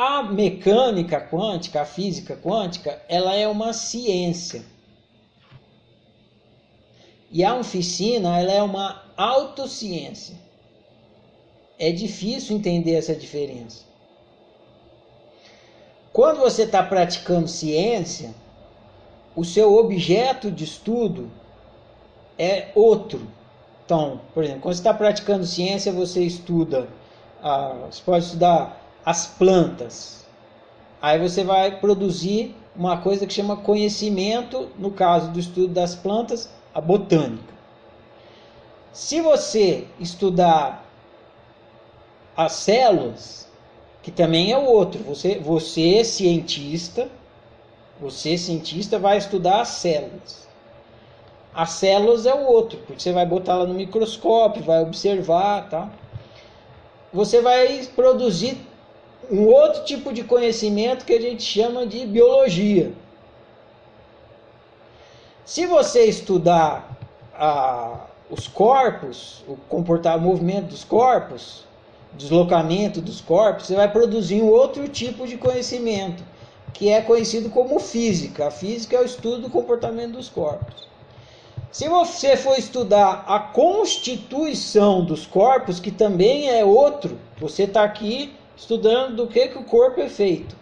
[0.00, 4.64] A mecânica quântica, a física quântica, ela é uma ciência.
[7.32, 10.36] E a oficina, ela é uma autociência.
[11.76, 13.82] É difícil entender essa diferença.
[16.12, 18.32] Quando você está praticando ciência,
[19.34, 21.28] o seu objeto de estudo
[22.38, 23.26] é outro.
[23.84, 26.88] Então, por exemplo, quando você está praticando ciência, você estuda,
[27.42, 30.26] ah, você pode estudar as plantas.
[31.00, 36.50] Aí você vai produzir uma coisa que chama conhecimento, no caso do estudo das plantas,
[36.74, 37.54] a botânica.
[38.92, 40.84] Se você estudar
[42.36, 43.48] as células,
[44.02, 47.08] que também é o outro, você, você cientista,
[47.98, 50.46] você cientista vai estudar as células.
[51.54, 55.90] As células é o outro, porque você vai botar lá no microscópio, vai observar, tá?
[57.10, 58.67] Você vai produzir
[59.30, 62.92] um outro tipo de conhecimento que a gente chama de biologia.
[65.44, 66.96] Se você estudar
[67.34, 71.64] a, os corpos, o comportar o movimento dos corpos,
[72.14, 76.22] deslocamento dos corpos, você vai produzir um outro tipo de conhecimento,
[76.72, 78.48] que é conhecido como física.
[78.48, 80.88] A física é o estudo do comportamento dos corpos.
[81.70, 88.32] Se você for estudar a constituição dos corpos, que também é outro, você está aqui
[88.58, 90.56] estudando do que, que o corpo é feito.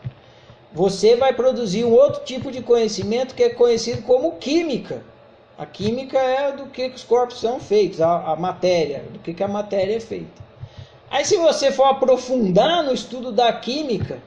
[0.73, 5.03] Você vai produzir um outro tipo de conhecimento que é conhecido como química.
[5.57, 9.33] A química é do que, que os corpos são feitos, a, a matéria, do que,
[9.33, 10.45] que a matéria é feita.
[11.11, 14.19] Aí, se você for aprofundar no estudo da química,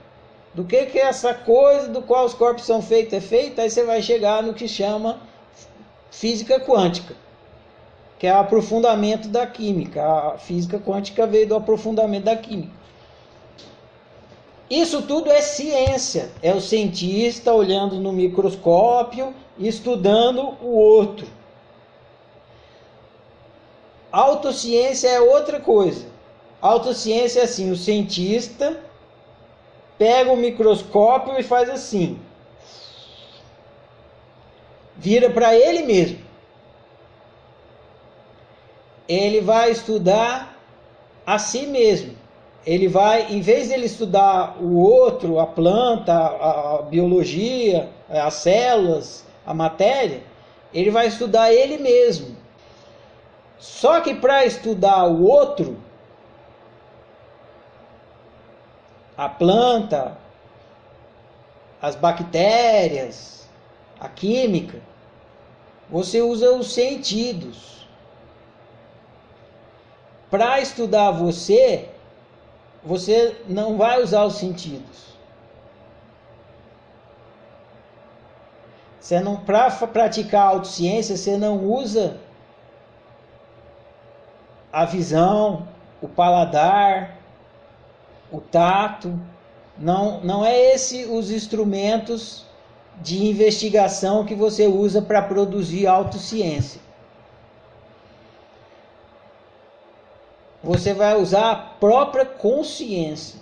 [0.56, 3.84] do que, que essa coisa do qual os corpos são feitos é feita, aí você
[3.84, 5.22] vai chegar no que chama
[6.10, 7.14] física quântica,
[8.18, 10.04] que é o aprofundamento da química.
[10.04, 12.79] A física quântica veio do aprofundamento da química.
[14.70, 21.28] Isso tudo é ciência, é o cientista olhando no microscópio estudando o outro.
[24.12, 26.06] Autociência é outra coisa.
[26.62, 28.80] Autociência é assim, o cientista
[29.98, 32.20] pega o microscópio e faz assim
[35.00, 36.20] vira para ele mesmo.
[39.08, 40.56] Ele vai estudar
[41.26, 42.16] a si mesmo.
[42.66, 48.34] Ele vai, em vez de ele estudar o outro, a planta, a, a biologia, as
[48.36, 50.24] células, a matéria,
[50.74, 52.36] ele vai estudar ele mesmo.
[53.58, 55.78] Só que para estudar o outro,
[59.18, 60.18] a planta,
[61.82, 63.50] as bactérias,
[64.00, 64.80] a química,
[65.90, 67.88] você usa os sentidos.
[70.30, 71.90] Para estudar você,
[72.84, 75.10] você não vai usar os sentidos.
[79.00, 82.18] Você não para praticar autociência, você não usa
[84.72, 85.68] a visão,
[86.02, 87.18] o paladar,
[88.32, 89.20] o tato.
[89.78, 92.46] Não, não é esse os instrumentos
[93.02, 96.82] de investigação que você usa para produzir autociência.
[100.70, 103.40] Você vai usar a própria consciência.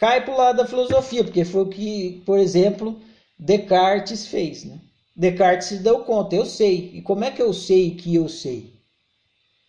[0.00, 3.00] Cai para o lado da filosofia, porque foi o que, por exemplo,
[3.38, 4.64] Descartes fez.
[4.64, 4.80] Né?
[5.14, 6.90] Descartes se deu conta, eu sei.
[6.94, 8.74] E como é que eu sei que eu sei?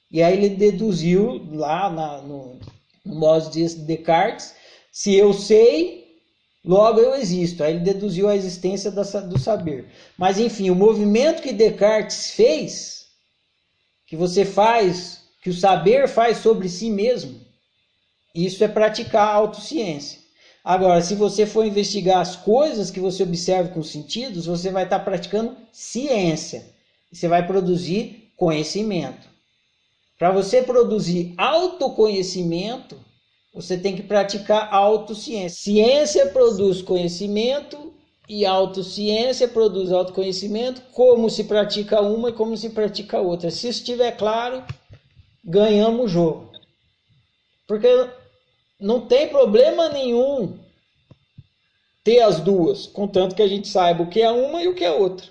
[0.09, 2.57] E aí ele deduziu lá na, no,
[3.05, 4.55] no modo de Descartes,
[4.91, 6.07] se eu sei,
[6.65, 7.63] Logo eu existo.
[7.63, 9.87] Aí ele deduziu a existência do saber.
[10.17, 13.05] Mas enfim, o movimento que Descartes fez,
[14.05, 17.39] que você faz, que o saber faz sobre si mesmo,
[18.35, 20.19] isso é praticar a autociência.
[20.61, 24.83] Agora, se você for investigar as coisas que você observa com os sentidos, você vai
[24.83, 26.65] estar praticando ciência.
[27.09, 29.25] Você vai produzir conhecimento.
[30.19, 32.99] Para você produzir autoconhecimento,
[33.53, 35.61] você tem que praticar autociência.
[35.63, 37.93] Ciência produz conhecimento
[38.27, 40.81] e autociência produz autoconhecimento.
[40.91, 43.49] Como se pratica uma e como se pratica outra.
[43.49, 44.61] Se isso estiver claro,
[45.47, 46.51] ganhamos o jogo.
[47.65, 47.87] Porque
[48.79, 50.59] não tem problema nenhum
[52.03, 54.83] ter as duas, contanto que a gente saiba o que é uma e o que
[54.83, 55.27] é outra.